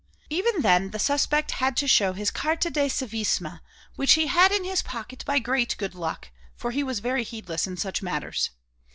Even 0.31 0.63
then 0.63 0.89
the 0.89 0.97
suspect 0.97 1.51
had 1.51 1.77
to 1.77 1.87
show 1.87 2.13
his 2.13 2.31
carte 2.31 2.61
de 2.61 2.89
civisme, 2.89 3.59
which 3.97 4.13
he 4.13 4.25
had 4.25 4.51
in 4.51 4.63
his 4.63 4.81
pocket 4.81 5.23
by 5.27 5.37
great 5.37 5.75
good 5.77 5.93
luck, 5.93 6.31
for 6.55 6.71
he 6.71 6.81
was 6.81 6.97
very 6.97 7.21
heedless 7.23 7.67
in 7.67 7.77
such 7.77 8.01
matters. 8.01 8.49